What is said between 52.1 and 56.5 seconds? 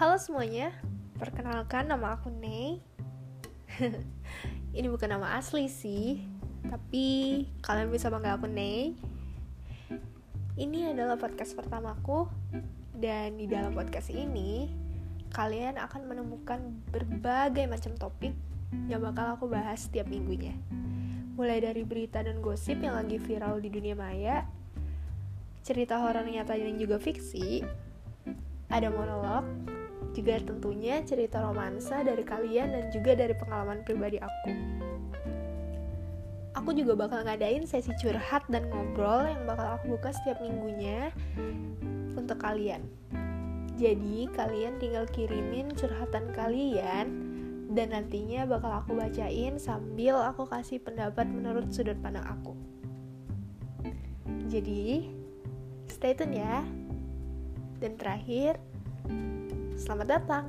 aku. Jadi, stay tune